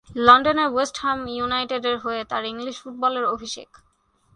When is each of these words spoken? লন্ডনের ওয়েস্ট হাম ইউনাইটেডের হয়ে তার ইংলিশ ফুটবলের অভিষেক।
লন্ডনের 0.17 0.69
ওয়েস্ট 0.73 0.95
হাম 0.97 1.19
ইউনাইটেডের 1.27 1.97
হয়ে 1.97 2.21
তার 2.23 2.43
ইংলিশ 2.45 2.75
ফুটবলের 2.81 3.25
অভিষেক। 3.25 3.69